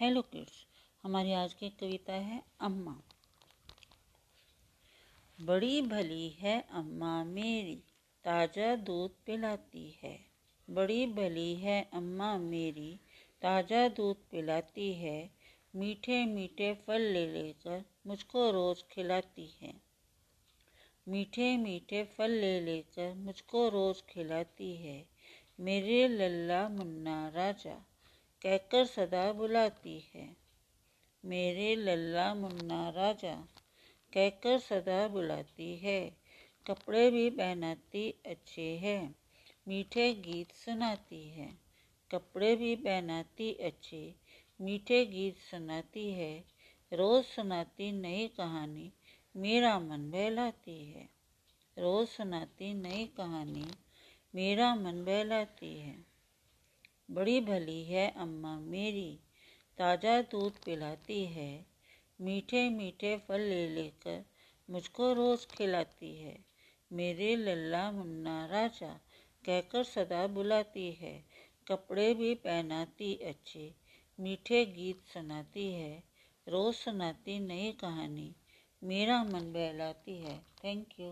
Hello 0.00 0.22
kids 0.22 0.66
हमारी 1.02 1.32
आज 1.32 1.54
की 1.54 1.68
कविता 1.70 2.12
है 2.12 2.42
अम्मा। 2.60 3.02
बड़ी 5.40 5.82
भली 5.82 6.28
है 6.28 6.64
अम्मा 6.70 7.24
मेरी, 7.24 7.76
ताज़ा 8.24 8.76
दूध 8.76 9.10
पिलाती 9.10 9.98
है। 10.02 10.18
बड़ी 10.70 11.06
भली 11.06 11.54
है 11.54 11.90
अम्मा 11.92 12.38
मेरी, 12.38 13.00
ताज़ा 13.42 13.88
दूध 13.88 14.16
पिलाती 14.16 14.94
है। 14.94 15.30
मीठे 15.76 16.26
मीठे 16.26 16.74
फल 16.74 17.00
ले 17.00 17.26
लेकर 17.32 17.84
मुझको 18.06 18.50
रोज़ 18.50 18.94
खिलाती 18.94 19.54
है। 19.60 19.74
मीठे 21.08 21.56
मीठे 21.56 22.04
फल 22.04 22.30
ले 22.30 22.60
लेकर 22.60 23.14
मुझको 23.14 23.68
रोज़ 23.68 24.02
खिलाती 24.08 24.76
है। 24.76 25.06
मेरे 25.60 26.08
लल्ला 26.08 26.68
मुन्ना 26.68 27.28
राजा 27.28 27.84
कहकर 28.44 28.86
सदा 28.86 29.32
बुलाती 29.32 30.10
है। 30.14 30.36
मेरे 31.24 31.76
लल्ला 31.76 32.34
मुन्ना 32.34 32.90
राजा, 32.90 33.34
कहकर 34.12 34.58
सदा 34.58 35.08
बुलाती 35.08 35.76
है। 35.76 36.16
कपड़े 36.66 37.10
भी 37.10 37.30
पहनाती 37.30 38.14
अच्छे 38.26 38.76
हैं, 38.76 39.14
मीठे 39.68 40.14
गीत 40.14 40.52
सुनाती 40.52 41.28
है। 41.28 41.58
कपड़े 42.10 42.56
भी 42.56 42.76
पहनाती 42.76 43.54
अच्छे, 43.54 44.14
मीठे 44.60 45.06
गीत 45.06 45.38
सुनाती 45.38 46.10
है। 46.10 46.44
रोज़ 46.92 47.26
सुनाती 47.26 47.92
नई 47.92 48.28
कहानी, 48.28 48.92
मेरा 49.36 49.78
मन 49.78 50.10
बहलाती 50.10 50.84
है। 50.84 51.08
रोज़ 51.78 52.08
सुनाती 52.08 52.74
नई 52.74 53.06
कहानी, 53.06 53.66
मेरा 54.34 54.74
मन 54.74 55.04
बहलाती 55.04 55.78
है। 55.78 56.13
बड़ी 57.10 57.40
भली 57.40 57.84
है 57.84 58.10
अम्मा 58.16 58.58
मेरी। 58.60 59.20
ताज़ा 59.78 60.22
दूध 60.22 60.52
पिलाती 60.64 61.24
है, 61.24 61.66
मीठे 62.20 62.68
मीठे 62.70 63.16
फल 63.28 63.40
ले 63.40 63.68
लेकर 63.68 64.24
मुझको 64.70 65.12
रोज़ 65.12 65.46
खिलाती 65.46 66.16
है। 66.16 66.38
मेरे 66.90 67.36
लल्ला 67.36 67.90
मुन्ना 67.92 68.46
राजा 68.46 69.00
कहकर 69.44 69.84
सदा 69.84 70.26
बुलाती 70.26 70.90
है, 70.92 71.14
कपड़े 71.68 72.14
भी 72.14 72.34
पहनाती 72.34 73.14
अच्छे, 73.14 73.74
मीठे 74.18 74.64
गीत 74.66 75.04
सुनाती 75.04 75.72
है, 75.72 76.02
रोज़ 76.48 76.76
सुनाती 76.76 77.38
नई 77.40 77.72
कहानी, 77.72 78.34
मेरा 78.82 79.24
मन 79.24 79.52
बहलाती 79.52 80.18
है। 80.18 80.38
Thank 80.64 81.00
you 81.00 81.10